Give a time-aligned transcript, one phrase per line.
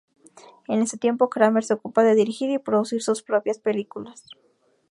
[0.67, 4.25] En este tiempo, Kramer se ocupa de dirigir y producir sus propias películas.